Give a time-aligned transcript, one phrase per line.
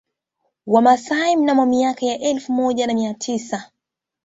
[0.65, 3.71] Wamasai mnamo miaka ya elfu moja na mia tisa